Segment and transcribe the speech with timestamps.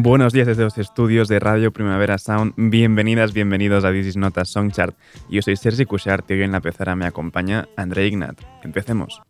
[0.00, 2.54] Buenos días desde los estudios de Radio Primavera Sound.
[2.56, 4.72] Bienvenidas, bienvenidos a This is Not a Song
[5.28, 8.40] Yo soy Sergi Cushart y hoy en la pecera me acompaña André Ignat.
[8.62, 9.20] Empecemos.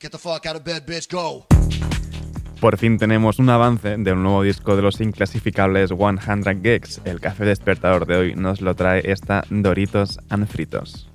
[0.00, 1.46] Get the fuck out of bed, bitch, go.
[2.60, 7.02] Por fin tenemos un avance de un nuevo disco de los inclasificables 100 Geeks.
[7.04, 11.13] El café despertador de hoy nos lo trae esta Doritos and Fritos.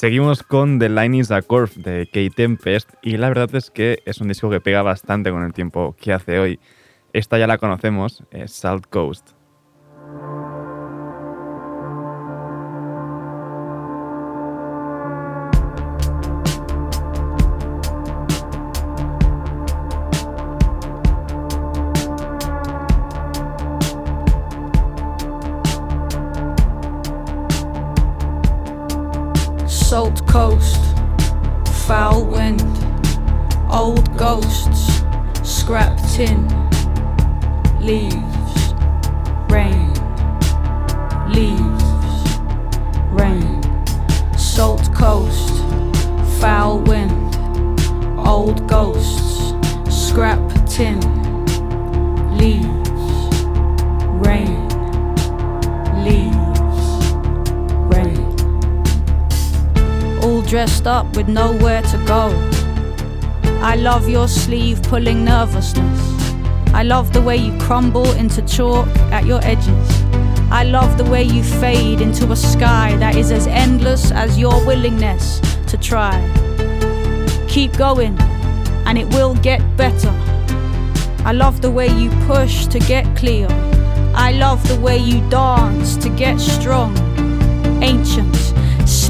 [0.00, 3.98] Seguimos con The Line is a Curve de Kate Tempest y la verdad es que
[4.06, 6.58] es un disco que pega bastante con el tiempo que hace hoy.
[7.12, 9.32] Esta ya la conocemos, es Salt Coast.
[29.90, 30.80] Salt coast,
[31.88, 32.62] foul wind,
[33.68, 35.02] old ghosts,
[35.42, 36.46] scrap tin,
[37.80, 38.72] leaves,
[39.50, 39.92] rain,
[41.26, 41.84] leaves,
[43.10, 43.60] rain.
[44.38, 45.58] Salt coast,
[46.40, 47.34] foul wind,
[48.16, 49.54] old ghosts,
[49.90, 50.38] scrap
[50.68, 51.00] tin,
[52.38, 52.79] leaves,
[60.22, 62.28] all dressed up with nowhere to go.
[63.62, 66.00] I love your sleeve pulling nervousness.
[66.72, 70.02] I love the way you crumble into chalk at your edges.
[70.50, 74.64] I love the way you fade into a sky that is as endless as your
[74.66, 76.18] willingness to try.
[77.48, 78.18] Keep going,
[78.86, 80.10] and it will get better.
[81.24, 83.46] I love the way you push to get clear.
[84.14, 86.96] I love the way you dance to get strong.
[87.82, 88.34] Ancient,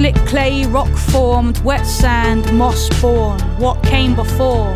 [0.01, 3.39] slick clay, rock formed, wet sand, moss born.
[3.59, 4.73] What came before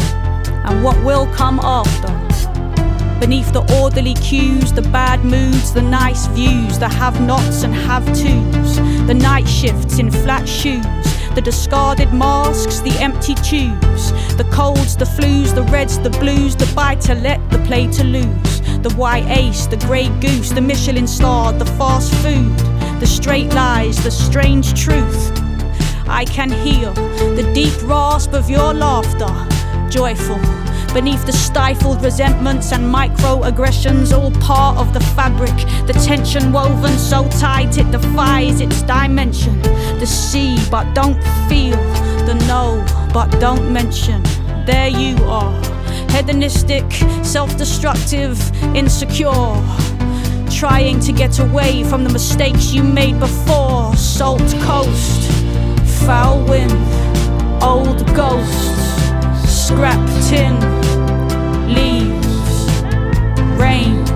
[0.66, 2.12] and what will come after.
[3.20, 8.04] Beneath the orderly cues, the bad moods, the nice views, the have nots and have
[8.08, 8.76] tos,
[9.06, 10.84] the night shifts in flat shoes,
[11.34, 16.70] the discarded masks, the empty tubes, the colds, the flus, the reds, the blues, the
[16.76, 21.06] buy to let, the play to lose, the white ace, the grey goose, the Michelin
[21.06, 25.32] star, the fast food, the straight lies, the strange truth.
[26.06, 26.92] I can hear
[27.34, 29.32] the deep rasp of your laughter,
[29.90, 30.38] joyful.
[30.94, 35.56] Beneath the stifled resentments and microaggressions, all part of the fabric.
[35.86, 39.60] The tension woven so tight it defies its dimension.
[39.98, 41.76] The see, but don't feel.
[42.26, 44.22] The know, but don't mention.
[44.66, 45.52] There you are.
[46.10, 46.90] Hedonistic,
[47.24, 48.38] self destructive,
[48.76, 49.93] insecure.
[50.70, 53.94] Trying to get away from the mistakes you made before.
[53.96, 55.30] Salt coast,
[56.06, 56.72] foul wind,
[57.62, 60.58] old ghosts, scrap tin,
[61.68, 62.72] leaves,
[63.60, 64.06] rain,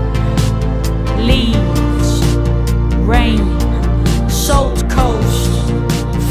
[1.23, 2.25] leaves,
[3.05, 3.45] rain,
[4.27, 5.51] salt coast,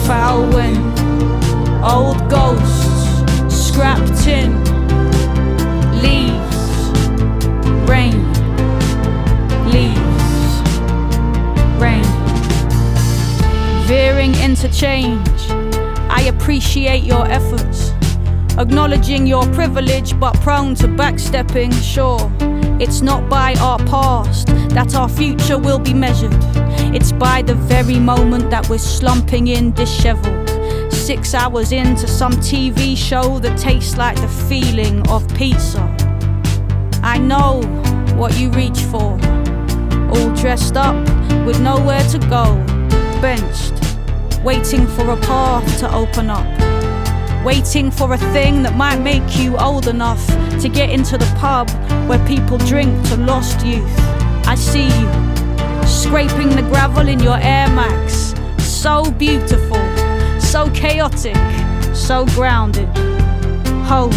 [0.04, 0.98] foul wind,
[1.84, 4.57] old ghosts, scrap tin,
[13.88, 15.50] Veering interchange,
[16.10, 17.92] I appreciate your efforts.
[18.58, 22.30] Acknowledging your privilege, but prone to backstepping, sure.
[22.78, 26.36] It's not by our past that our future will be measured.
[26.94, 30.50] It's by the very moment that we're slumping in disheveled.
[30.92, 35.80] Six hours into some TV show that tastes like the feeling of pizza.
[37.02, 37.62] I know
[38.18, 39.18] what you reach for.
[40.12, 40.94] All dressed up
[41.46, 42.77] with nowhere to go.
[43.20, 43.72] Benched,
[44.44, 46.46] waiting for a path to open up.
[47.44, 50.24] Waiting for a thing that might make you old enough
[50.60, 51.68] to get into the pub
[52.08, 53.98] where people drink to lost youth.
[54.46, 58.34] I see you scraping the gravel in your Air Max.
[58.62, 59.82] So beautiful,
[60.40, 61.36] so chaotic,
[61.94, 62.88] so grounded.
[63.88, 64.12] Home.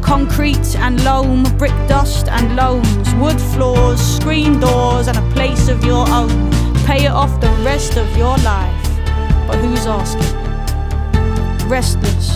[0.00, 5.84] Concrete and loam, brick dust and loams, wood floors, screen doors, and a place of
[5.84, 6.51] your own.
[6.86, 8.88] Pay it off the rest of your life.
[9.46, 10.36] But who's asking?
[11.68, 12.28] Restless.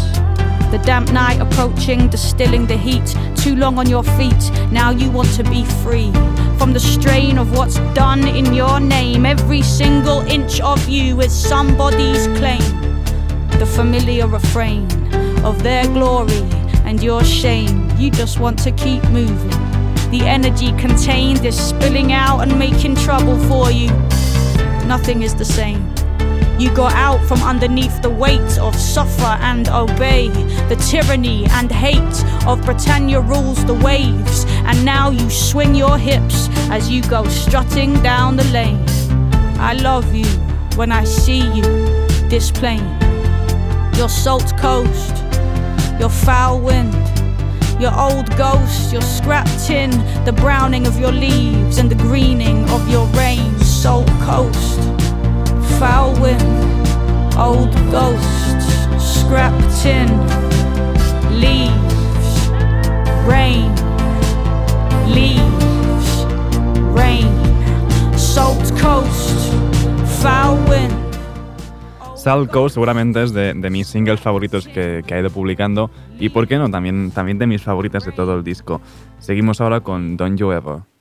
[0.71, 3.17] The damp night approaching, distilling the heat.
[3.37, 6.13] Too long on your feet, now you want to be free.
[6.59, 11.33] From the strain of what's done in your name, every single inch of you is
[11.33, 12.61] somebody's claim.
[13.59, 14.85] The familiar refrain
[15.45, 16.43] of their glory
[16.85, 17.91] and your shame.
[17.99, 19.51] You just want to keep moving.
[20.11, 23.91] The energy contained is spilling out and making trouble for you.
[24.87, 25.93] Nothing is the same.
[26.59, 30.29] You got out from underneath the weight of suffer and obey,
[30.69, 36.49] the tyranny and hate of Britannia rules the waves, and now you swing your hips
[36.71, 38.83] as you go strutting down the lane.
[39.59, 40.27] I love you
[40.77, 41.63] when I see you,
[42.31, 42.87] this plane,
[43.97, 45.17] your salt coast,
[45.99, 46.95] your foul wind,
[47.81, 49.91] your old ghost, your scrap tin,
[50.25, 54.81] the browning of your leaves and the greening of your rain, salt coast,
[55.79, 56.43] foul wind,
[57.39, 58.67] Old ghosts,
[58.99, 60.09] scrap tin,
[61.31, 62.51] leaves,
[63.29, 63.71] rain,
[65.07, 66.27] leaves,
[66.97, 67.31] rain,
[68.17, 69.53] salt coast,
[70.21, 70.93] foul wind.
[72.17, 76.49] Salt Coast seguramente es de, mis singles favoritos que, que ha ido publicando y, ¿por
[76.49, 76.69] qué no?
[76.69, 78.81] También, también de mis favoritas de todo el disco.
[79.21, 80.96] Seguimos ahora con Don't You Ever.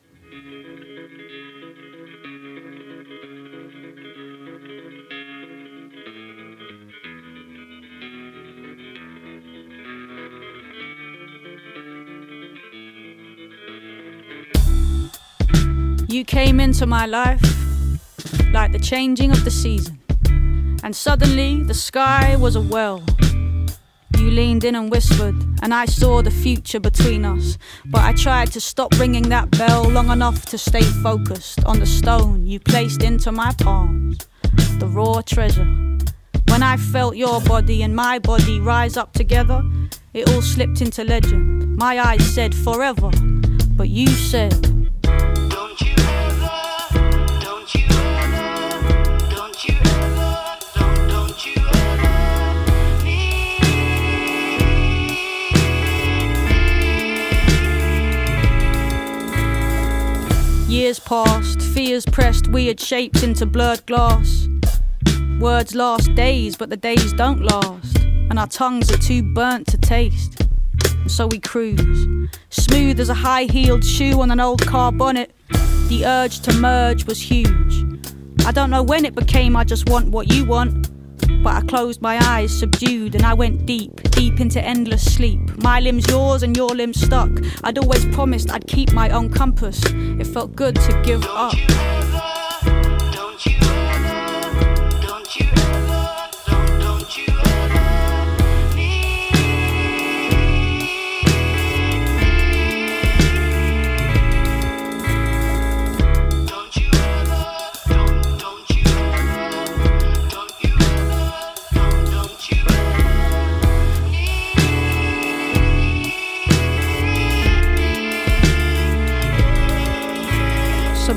[16.15, 17.41] You came into my life
[18.53, 19.99] like the changing of the season,
[20.81, 23.03] and suddenly the sky was a well.
[24.17, 27.57] You leaned in and whispered, and I saw the future between us.
[27.87, 31.85] But I tried to stop ringing that bell long enough to stay focused on the
[31.85, 34.19] stone you placed into my palms,
[34.79, 35.67] the raw treasure.
[36.47, 39.61] When I felt your body and my body rise up together,
[40.13, 41.75] it all slipped into legend.
[41.75, 43.11] My eyes said forever,
[43.75, 44.74] but you said,
[60.75, 64.49] Years passed, fears pressed weird shapes into blurred glass.
[65.39, 69.77] Words last days, but the days don't last, and our tongues are too burnt to
[69.77, 70.45] taste.
[70.83, 75.31] And so we cruise, smooth as a high heeled shoe on an old car bonnet.
[75.87, 77.85] The urge to merge was huge.
[78.45, 80.89] I don't know when it became I just want what you want.
[81.43, 85.39] But I closed my eyes, subdued, and I went deep, deep into endless sleep.
[85.61, 87.29] My limbs yours and your limbs stuck.
[87.63, 89.81] I'd always promised I'd keep my own compass.
[89.85, 91.53] It felt good to give up.
[91.53, 94.61] Don't you ever,
[95.01, 95.64] don't you ever,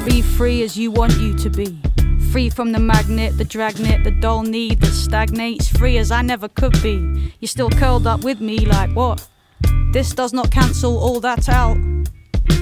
[0.08, 1.78] be free as you want you to be.
[2.32, 5.68] Free from the magnet, the dragnet, the dull need that stagnates.
[5.68, 7.34] Free as I never could be.
[7.40, 9.28] You're still curled up with me, like what?
[9.92, 11.76] This does not cancel all that out.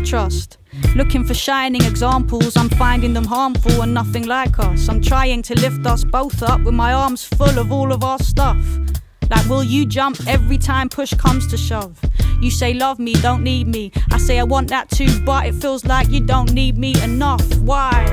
[0.05, 0.59] Trust.
[0.97, 4.89] Looking for shining examples, I'm finding them harmful and nothing like us.
[4.89, 8.19] I'm trying to lift us both up with my arms full of all of our
[8.19, 8.59] stuff.
[9.31, 12.01] Like, will you jump every time push comes to shove?
[12.41, 13.93] You say, love me, don't need me.
[14.11, 17.43] I say, I want that too, but it feels like you don't need me enough.
[17.59, 18.05] Why?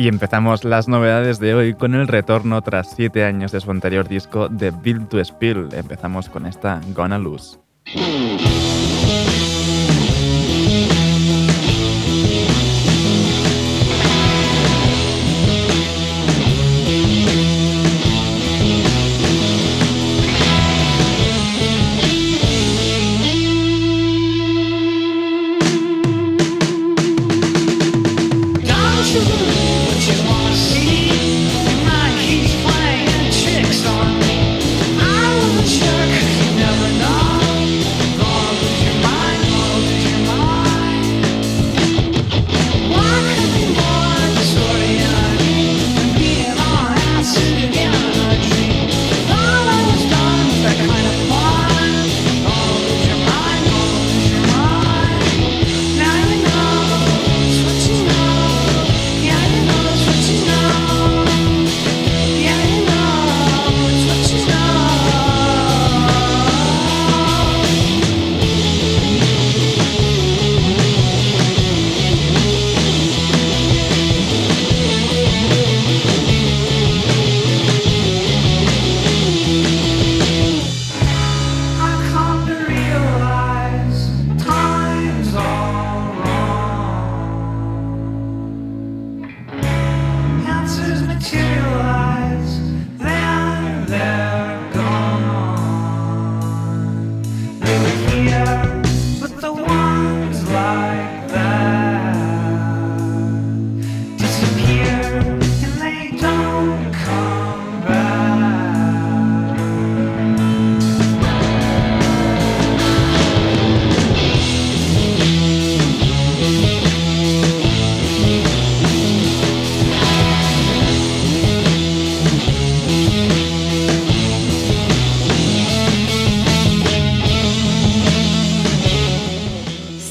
[0.00, 4.08] Y empezamos las novedades de hoy con el retorno tras siete años de su anterior
[4.08, 5.68] disco de Build to Spill.
[5.72, 7.58] Empezamos con esta Gonna Lose.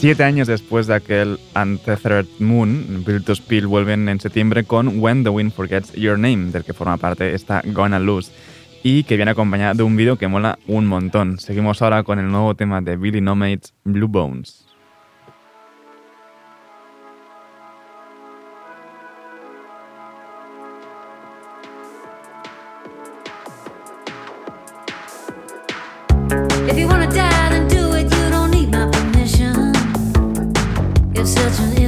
[0.09, 5.29] Siete años después de aquel Untethered Moon, Virtus Peel vuelven en septiembre con When the
[5.29, 8.31] Wind Forgets Your Name, del que forma parte esta Gonna Lose,
[8.81, 11.37] y que viene acompañada de un vídeo que mola un montón.
[11.37, 14.68] Seguimos ahora con el nuevo tema de Billy Nomates, Blue Bones.
[31.29, 31.78] Such an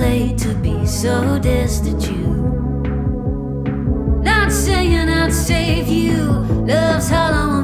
[0.00, 2.26] late to be so destitute.
[4.22, 6.24] Not saying I'd save you.
[6.66, 7.57] Love's hollow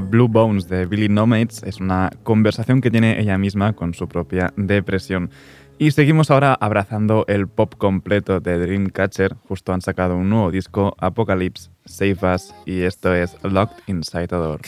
[0.00, 4.52] Blue Bones de Billy Nomates es una conversación que tiene ella misma con su propia
[4.56, 5.30] depresión.
[5.78, 9.36] Y seguimos ahora abrazando el pop completo de Dreamcatcher.
[9.48, 14.36] Justo han sacado un nuevo disco, Apocalypse, Save Us, y esto es Locked Inside a
[14.36, 14.60] Door.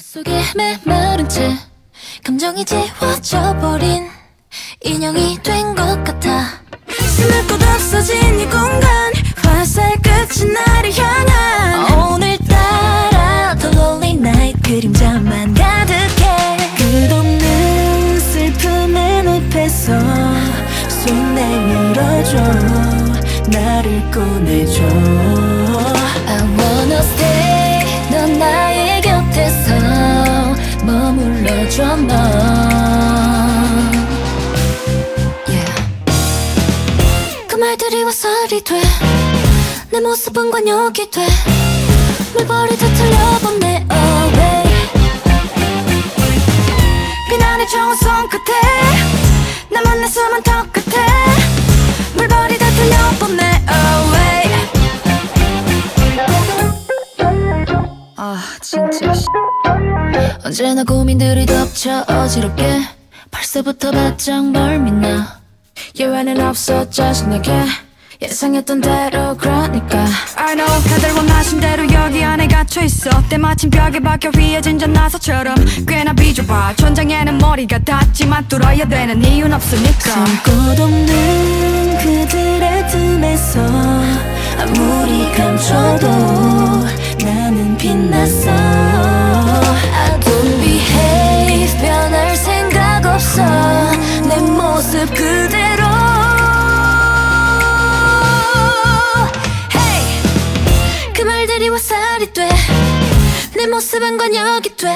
[14.64, 16.56] 그림자만 가득해.
[16.76, 19.92] 끝없는 슬픔의 늪에서
[20.88, 22.36] 손 내밀어줘.
[23.48, 24.82] 나를 꺼내줘.
[26.26, 27.64] I wanna stay.
[28.10, 29.74] 넌 나의 곁에서
[30.84, 32.10] 머물러줘 넌
[35.46, 35.72] yeah.
[37.48, 41.26] 그 말들이 와설이 돼내 모습은 관역이 돼
[60.54, 62.80] 언제나 고민들이 덮쳐 어지럽게
[63.32, 65.40] 벌써부터 바짝 멀미나.
[65.98, 67.50] 예외는 없어 짜증나게
[68.22, 70.06] 예상했던 대로 그러니까.
[70.36, 73.10] I know 다들 원하신 대로 여기 안에 갇혀있어.
[73.28, 75.56] 때마침 벽에 박혀 휘어진 전 나사처럼
[75.88, 76.74] 꽤나 비좁아.
[76.76, 80.24] 천장에는 머리가 닿지만 뚫어야 되는 이유는 없으니까.
[80.24, 83.60] 숨꽃 없는 그들의 틈에서
[84.60, 86.06] 아무리 감춰도
[87.24, 88.93] 나는 빛났어
[90.92, 93.42] Hey 변할 생각 없어.
[94.28, 95.84] 내 모습 그대로.
[99.74, 104.94] Hey 그 말들이 화살이 돼내 모습은 관역이 돼.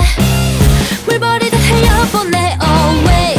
[1.06, 2.58] 물버리듯 흘려보내.
[2.60, 3.38] Oh, Away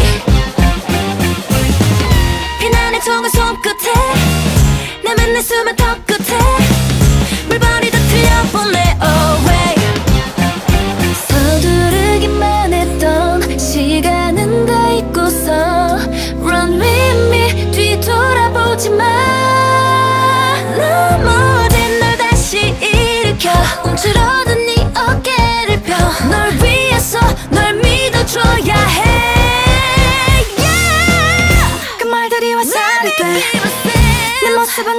[2.59, 3.93] 비난의 총알 손끝에
[5.03, 6.08] 내 맨날 숨을 턱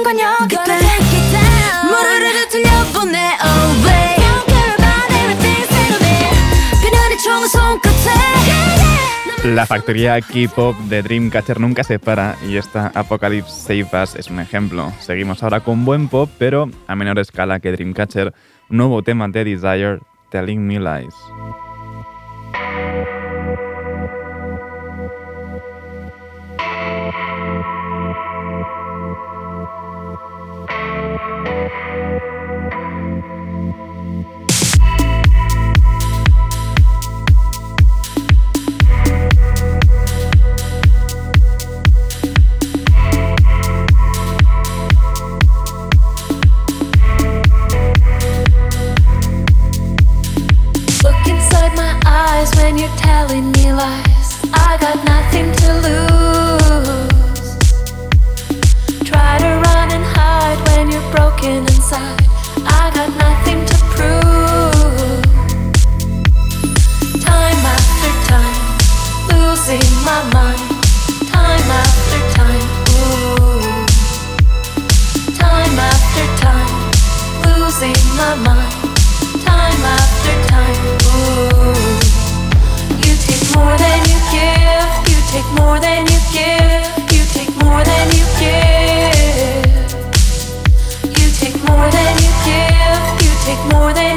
[0.00, 0.72] 모습은 관역이 돼
[1.84, 4.16] 무르르르 들려보내 away
[6.82, 8.16] 비난의 총을 손끝에
[9.44, 14.40] La factoría K-pop de Dreamcatcher nunca se para y esta Apocalypse Save Us es un
[14.40, 14.92] ejemplo.
[14.98, 18.34] Seguimos ahora con buen pop, pero a menor escala que Dreamcatcher,
[18.70, 21.14] un nuevo tema de Desire, Telling Me Lies.
[53.39, 54.39] Lies.
[54.53, 57.55] I got nothing to lose.
[59.07, 62.25] Try to run and hide when you're broken inside.
[62.65, 65.23] I got nothing to prove.
[67.23, 68.59] Time after time,
[69.31, 70.61] losing my mind.
[71.31, 73.85] Time after time, ooh.
[75.37, 76.73] Time after time,
[77.45, 78.80] losing my mind
[83.55, 84.89] more than you give.
[85.09, 86.83] You take more than you give.
[87.13, 89.11] You take more than you give.
[91.19, 93.03] You take more than you give.
[93.23, 94.10] You take more than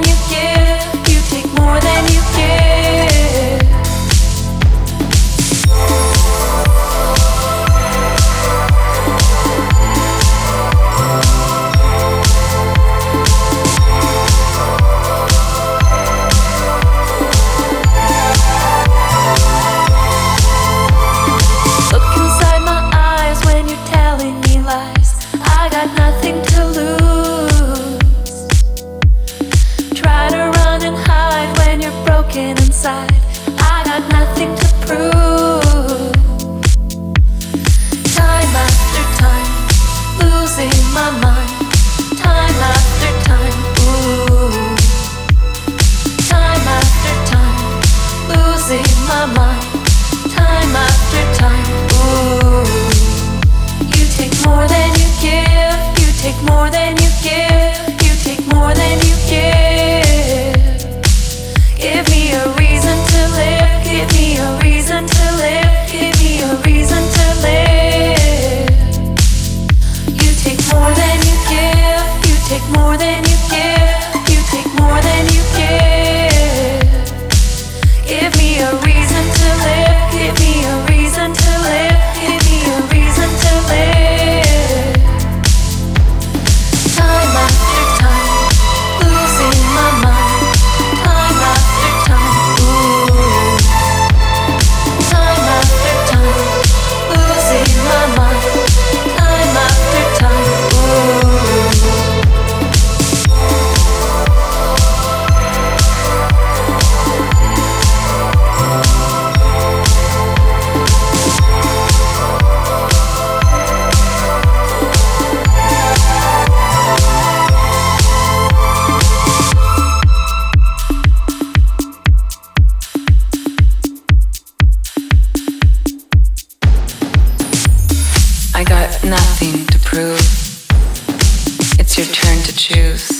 [131.87, 133.11] It's your turn to choose.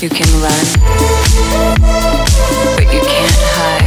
[0.00, 0.66] You can run,
[2.74, 3.84] but you can't hide.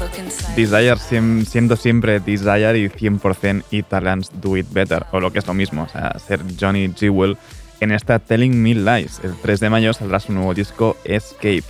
[0.00, 0.56] Look inside.
[0.56, 0.96] Desire
[1.44, 5.84] siendo siempre Desire y 100% Italians Do It Better, o lo que es lo mismo,
[5.84, 7.38] o sea, ser Johnny Jewel
[7.78, 9.20] en esta Telling Me Lies.
[9.22, 11.62] El 3 de mayo saldrá su nuevo disco Escape.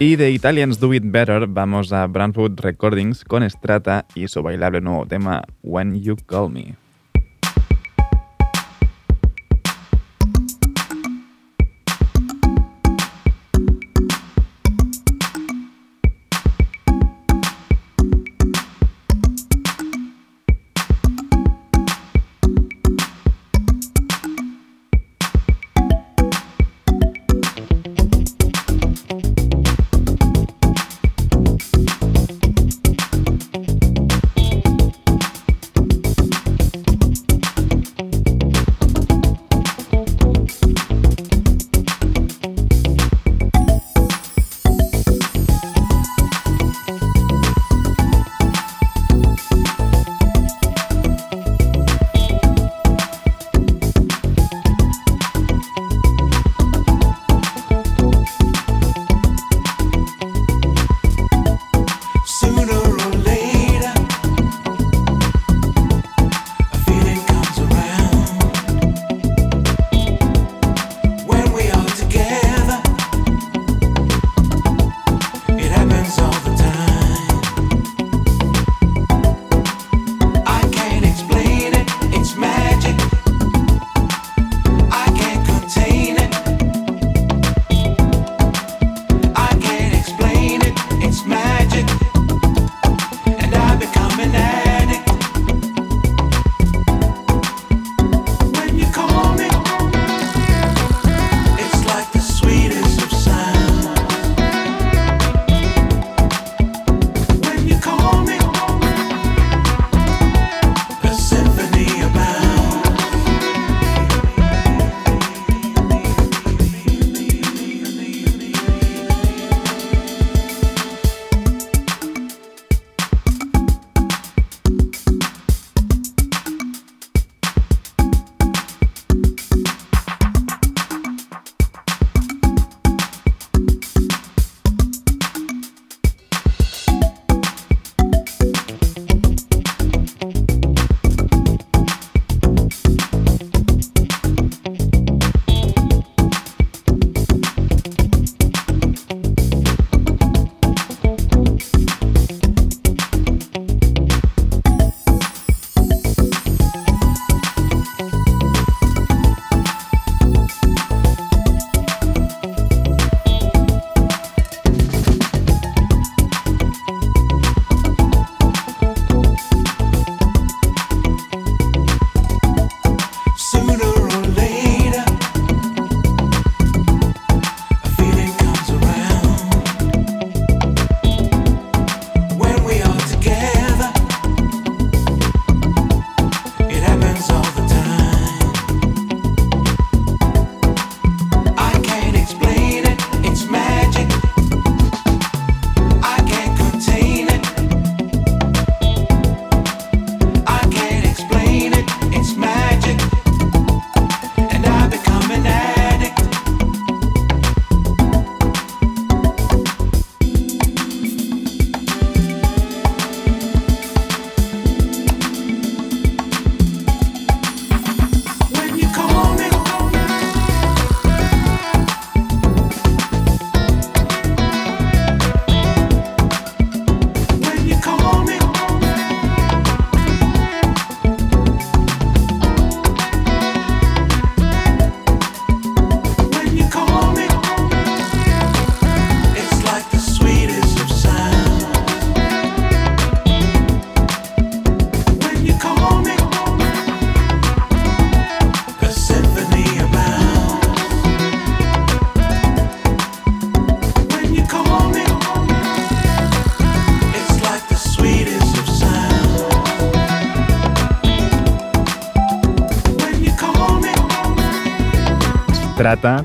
[0.00, 4.80] Y de Italians Do It Better vamos a Brantwood Recordings con Strata y su bailable
[4.80, 6.87] nuevo tema When You Call Me.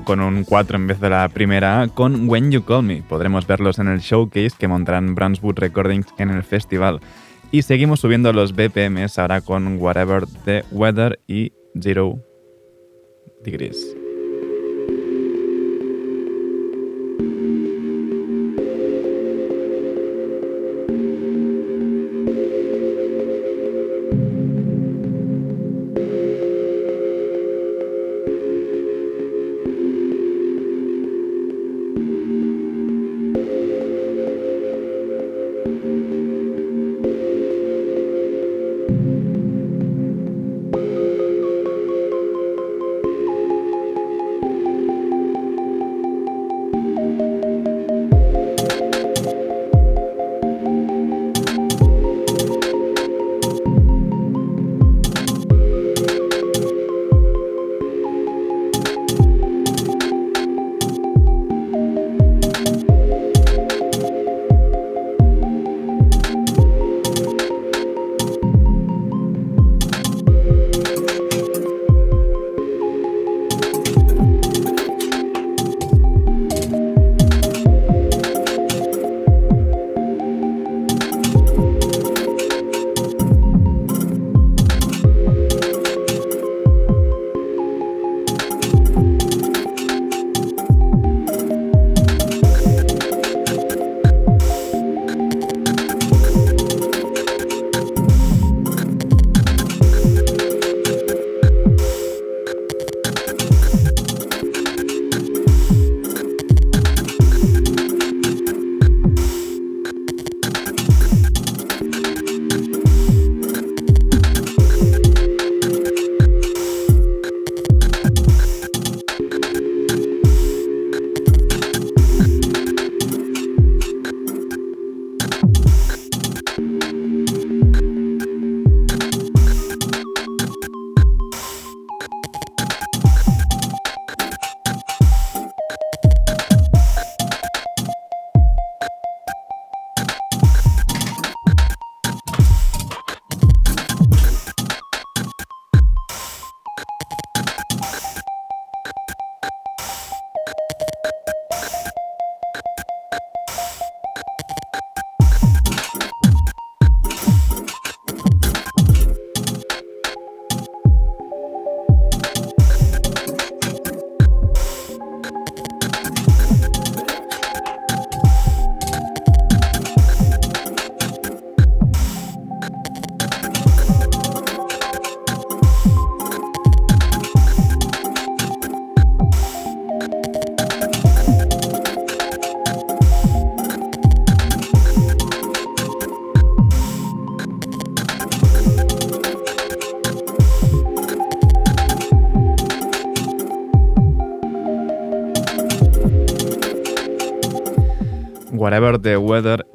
[0.04, 3.02] Con un 4 en vez de la primera con When You Call Me.
[3.02, 7.00] Podremos verlos en el showcase que montarán Brunswood Recordings en el festival.
[7.50, 12.20] Y seguimos subiendo los BPMs ahora con Whatever the Weather y Zero
[13.46, 14.03] Degrees.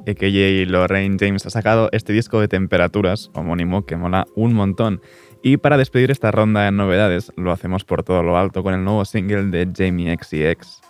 [0.09, 0.65] A.k.a.
[0.65, 5.01] Lorraine James, ha sacado este disco de temperaturas, homónimo, que mola un montón.
[5.43, 8.83] Y para despedir esta ronda de novedades, lo hacemos por todo lo alto con el
[8.83, 10.81] nuevo single de Jamie XCX,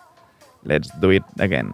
[0.64, 1.74] Let's Do It Again.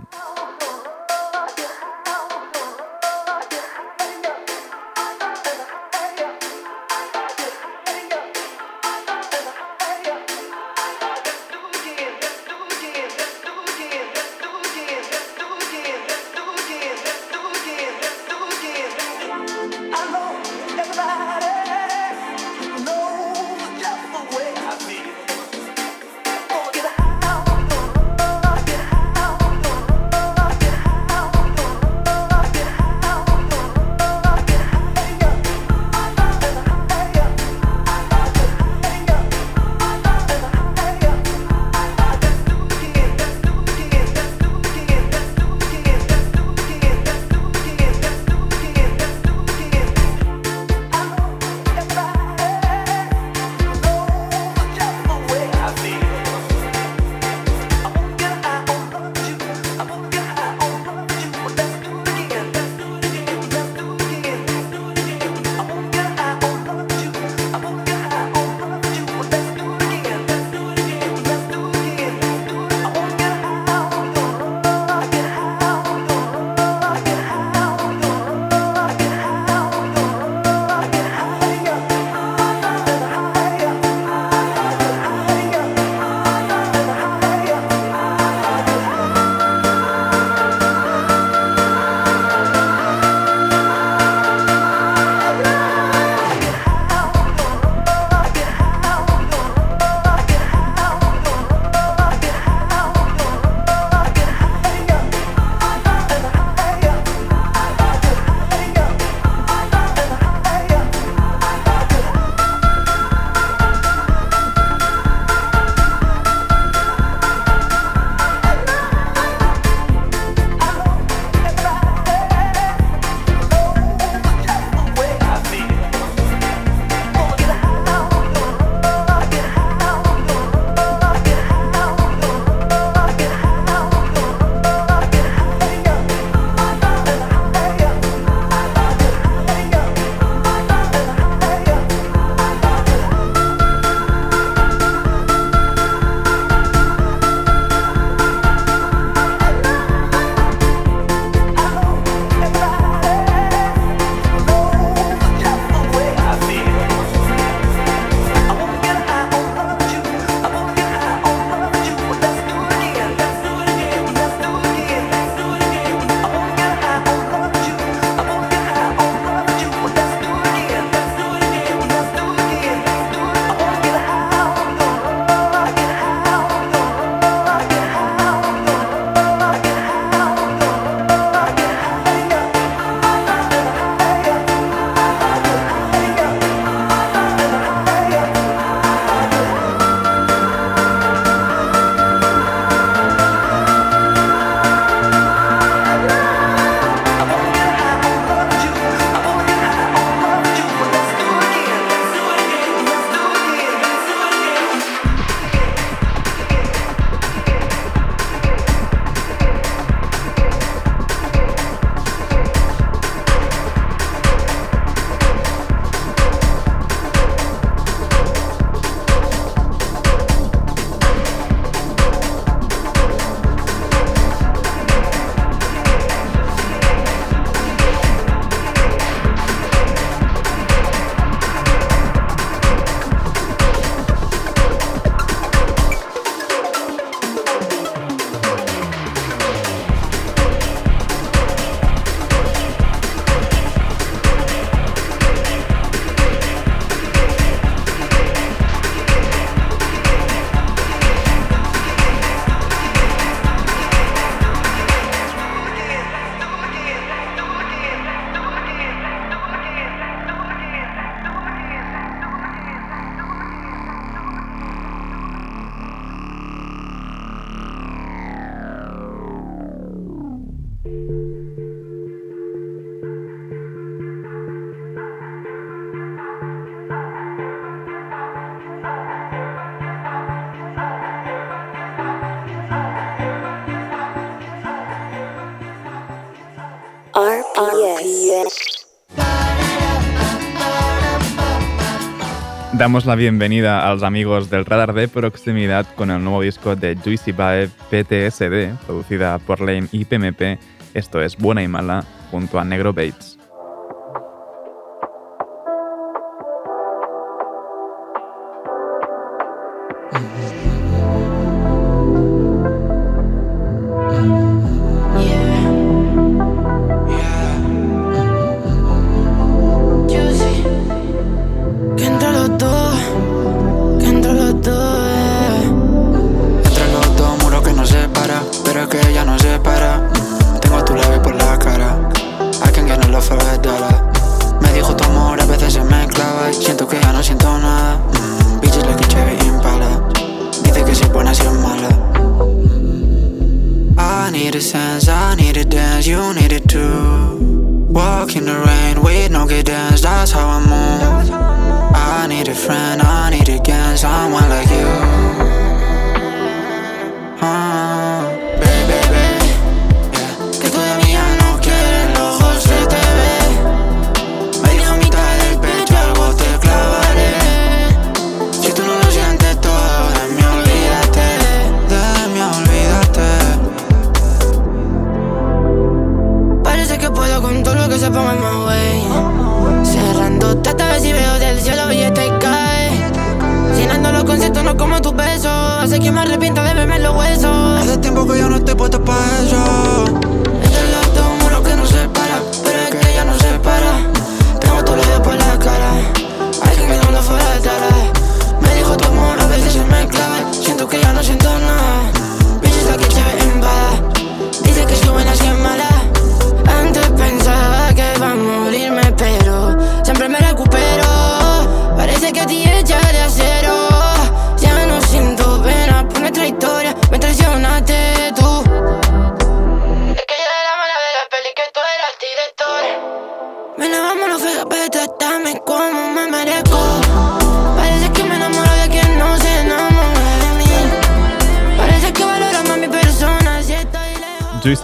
[292.77, 296.97] Damos la bienvenida a los amigos del radar de proximidad con el nuevo disco de
[296.97, 300.59] Juicy Bae PTSD, producida por Lane y PMP.
[300.93, 303.39] Esto es Buena y Mala, junto a Negro Bates.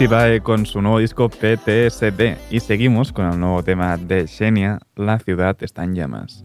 [0.02, 5.20] Sibae con su nuevo disco PTSD y seguimos con el nuevo tema de Xenia, La
[5.20, 6.41] ciudad está en llamas.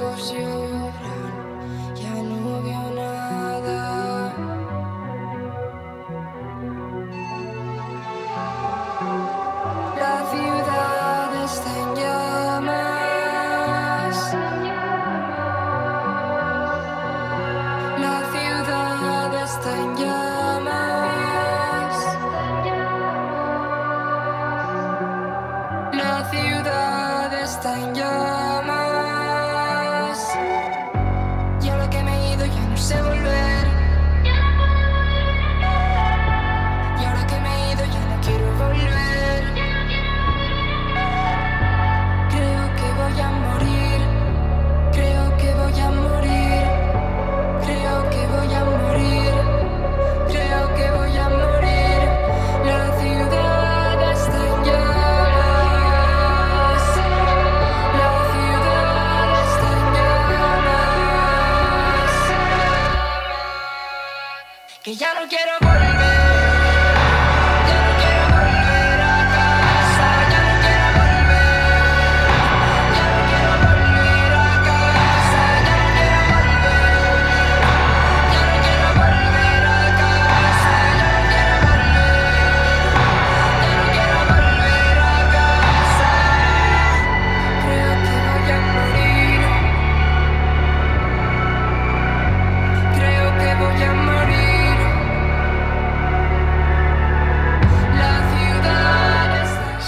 [0.00, 0.59] course you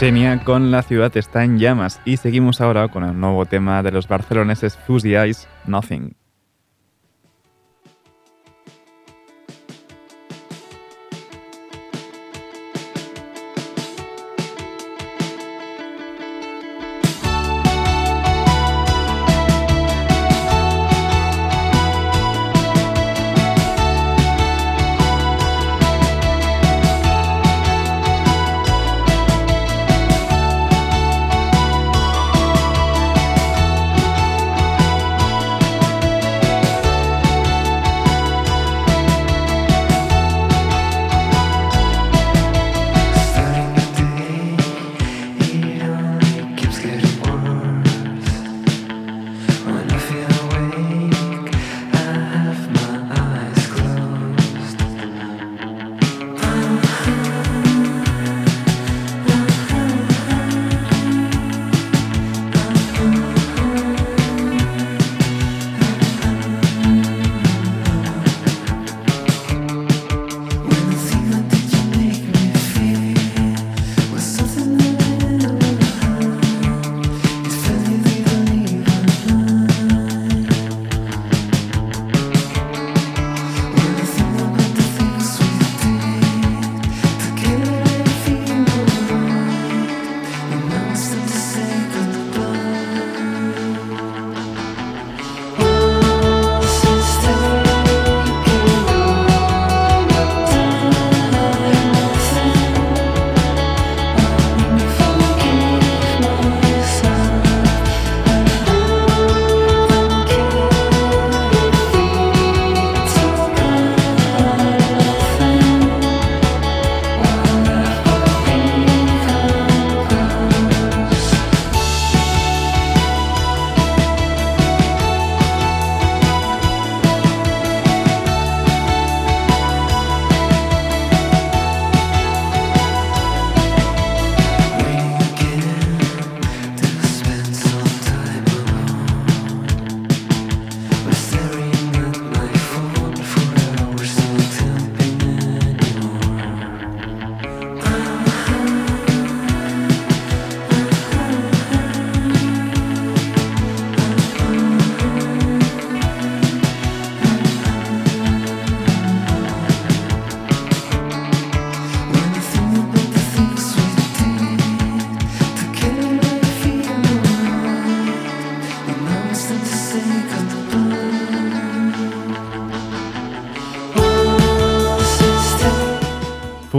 [0.02, 3.92] Xenia con La ciudad está en llamas y seguimos ahora con el nuevo tema de
[3.92, 6.21] los barceloneses Fuzzy Eyes, Nothing.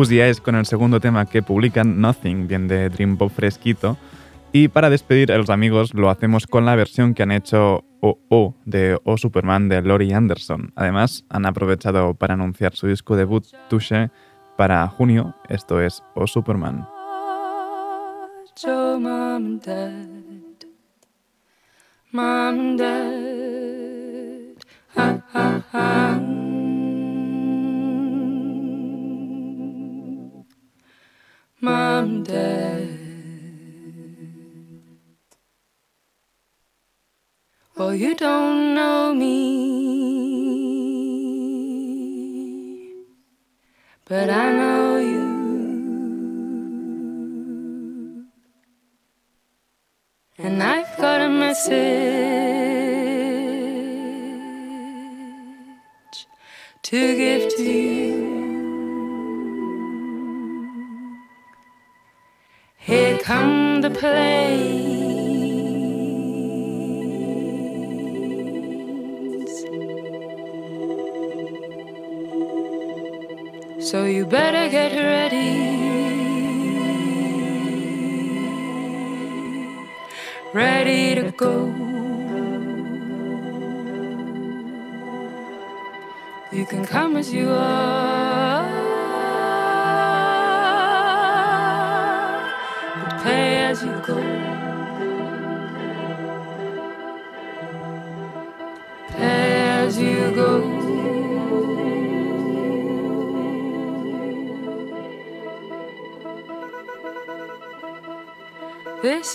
[0.03, 3.95] Fuzzy Eyes con el segundo tema que publican, Nothing, bien de Dream Pop fresquito.
[4.51, 8.53] Y para despedir a los amigos lo hacemos con la versión que han hecho O
[8.65, 10.73] de O Superman de Lori Anderson.
[10.75, 14.09] Además, han aprovechado para anunciar su disco debut Touche
[14.57, 15.37] para junio.
[15.47, 16.85] Esto es O Superman.
[31.65, 32.89] And dad.
[37.77, 39.33] Oh, you don't know me,
[44.05, 45.33] but I know you.
[50.37, 51.73] And I've got a message
[56.83, 58.12] to give to you.
[63.23, 64.73] Come the planes.
[73.89, 75.83] So you better get ready.
[80.53, 81.65] ready to go.
[86.51, 88.22] You can come as you are,
[94.05, 94.17] This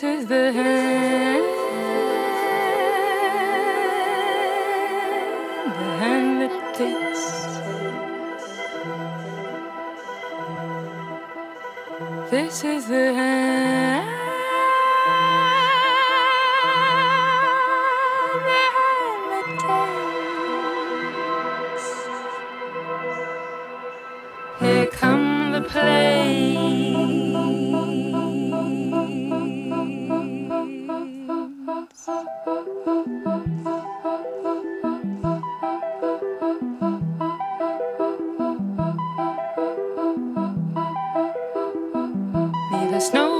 [0.02, 1.44] is the hand,
[5.78, 7.24] the hand that takes.
[12.30, 13.27] This is the.
[42.98, 43.37] the snow.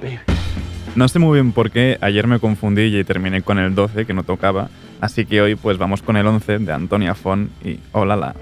[0.00, 0.34] Breakdown, baby.
[0.94, 4.14] No sé muy bien por qué, ayer me confundí y terminé con el 12 que
[4.14, 4.68] no tocaba,
[5.00, 8.34] así que hoy pues vamos con el 11 de Antonia Fon y Hola la.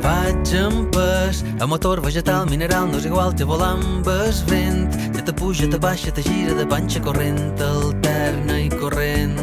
[0.00, 3.34] Vaig en pes, a motor vegetal, mineral, no és igual,
[3.66, 5.07] amb el vent.
[5.28, 9.36] Te puja, te baixa, te gira de panxa corrent, alterna i corrent,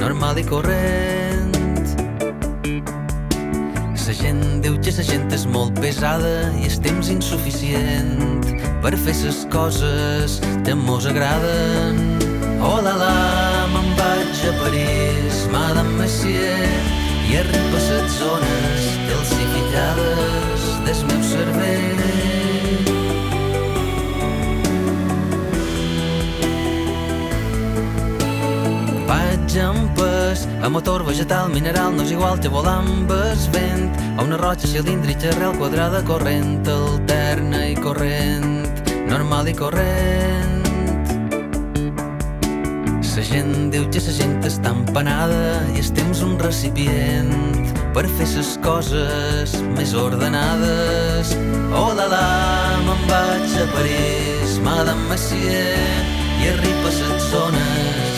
[0.00, 1.52] normal i corrent.
[4.02, 8.42] La gent diu que la gent és molt pesada i el temps insuficient
[8.82, 12.02] per fer les coses que mos agraden.
[12.58, 13.14] Oh la la,
[13.76, 16.66] me'n vaig a París, Madame Messier,
[17.30, 22.21] i arriba a les zones calcificades del meu cervell.
[29.52, 33.10] Vaig amb pes, a motor vegetal, mineral, no és igual que volar amb
[33.52, 33.82] vent,
[34.16, 38.64] a una roja cilíndrica, arrel quadrada, corrent, alterna i corrent,
[39.10, 40.64] normal i corrent.
[43.12, 48.30] La gent diu que la gent està empanada i el temps un recipient per fer
[48.32, 51.36] les coses més ordenades.
[51.76, 52.24] Oh la la,
[52.88, 55.76] me'n vaig a París, Madame Messier,
[56.40, 58.11] i arriba a les zones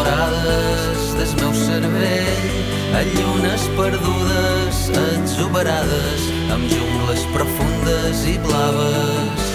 [0.00, 6.22] inexplorades del meu cervell, a llunes perdudes, exuberades,
[6.52, 9.52] amb jungles profundes i blaves.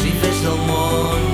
[0.00, 1.26] Si fes el món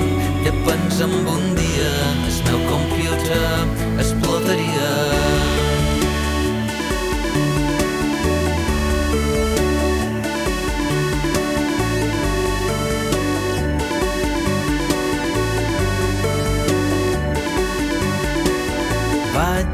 [0.43, 1.93] que pensa en un dia,
[2.29, 5.32] el meu computer explotaria.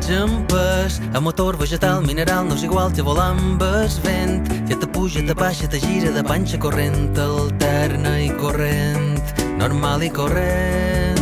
[0.10, 4.48] Vaig en pes, a motor vegetal, mineral, no és igual que volar amb el vent.
[4.66, 9.22] Ja te puja, te baixa, te gira de panxa corrent, alterna i corrent,
[9.60, 11.22] normal i corrent.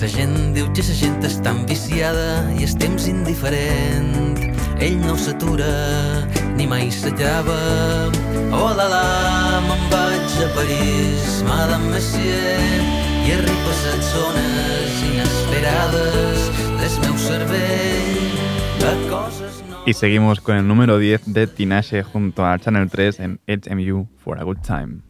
[0.00, 4.40] La gent diu que la gent està enviciada i el temps indiferent.
[4.80, 5.68] Ell no s'atura,
[6.56, 7.60] ni mai s'acaba.
[8.48, 9.04] Oh la la,
[9.68, 16.50] me'n vaig a París, Madame Messier, i zones inesperades
[16.80, 18.20] del meu cervell.
[19.86, 24.38] Y seguimos con el número 10 de Tinashe junto a Channel 3 en HMU for
[24.38, 25.00] a Good Time.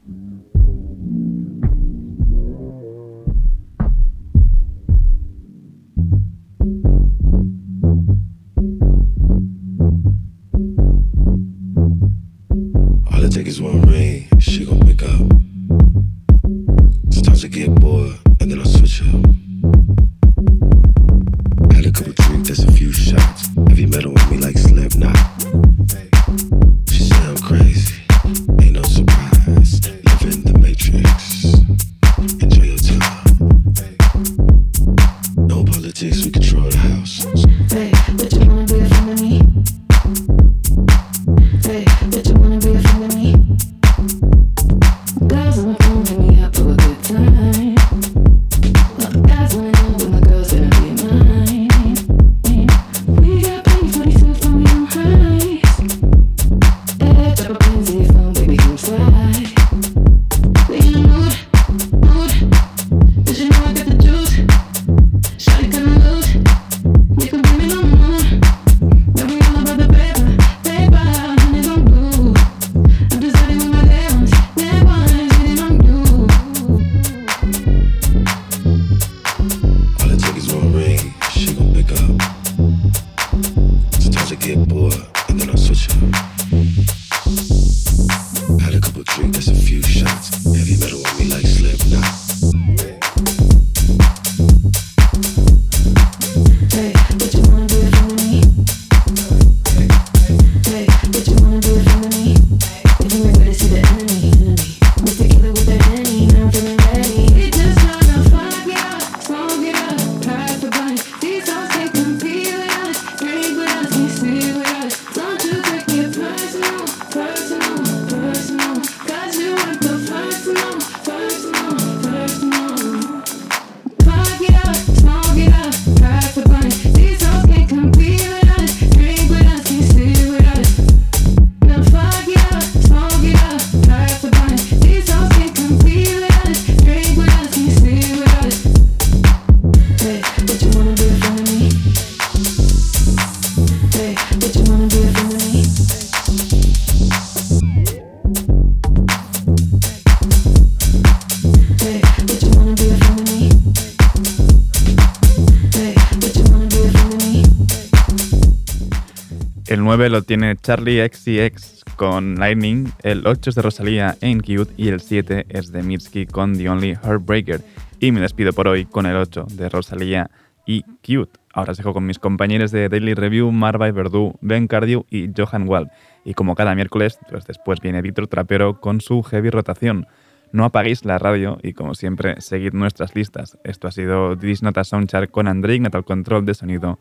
[160.11, 165.01] Lo tiene Charlie XCX con Lightning, el 8 es de Rosalía en Cute y el
[165.01, 167.61] 7 es de Mitski con The Only Heartbreaker.
[168.01, 170.31] Y me despido por hoy con el 8 de Rosalía
[170.67, 171.39] y Cute.
[171.53, 175.69] Ahora os dejo con mis compañeros de Daily Review, Marva Verdú, Ben Cardew y Johan
[175.69, 175.91] Wald.
[176.25, 180.07] Y como cada miércoles, pues después viene Víctor Trapero con su heavy rotación.
[180.53, 183.59] No apaguéis la radio y como siempre, seguid nuestras listas.
[183.63, 186.99] Esto ha sido This Nota Soundchart con André Ignat al control de sonido.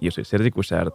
[0.00, 0.94] Yo soy Sergi Cushart.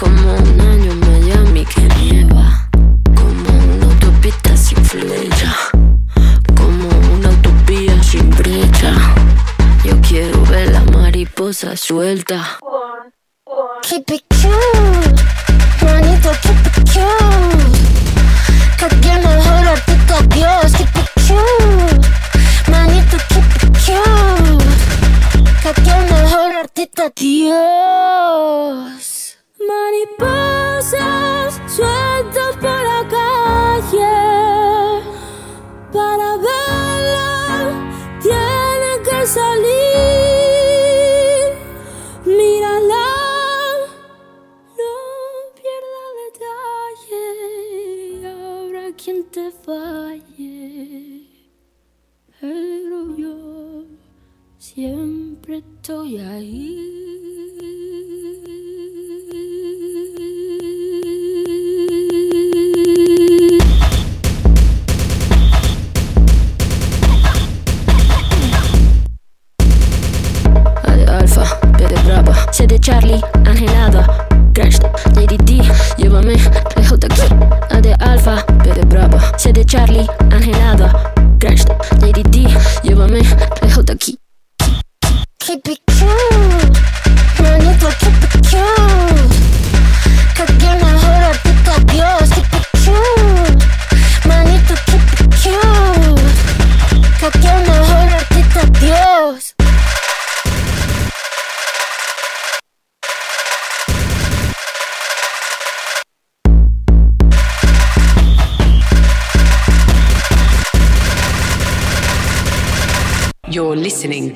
[0.00, 2.70] como un año en Miami que nieva,
[3.14, 5.54] como una autopista sin flecha,
[6.56, 8.94] como una utopía sin brecha.
[9.84, 12.58] Yo quiero ver la mariposa suelta.
[13.82, 14.89] Keep it cute,
[55.82, 56.89] と焼い。